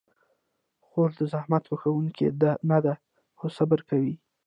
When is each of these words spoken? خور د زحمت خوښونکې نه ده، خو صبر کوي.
خور 0.85 1.09
د 1.19 1.21
زحمت 1.33 1.63
خوښونکې 1.69 2.27
نه 2.69 2.77
ده، 2.85 2.93
خو 3.37 3.45
صبر 3.57 3.79
کوي. 3.89 4.15